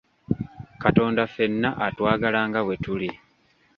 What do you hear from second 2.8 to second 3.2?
tuli.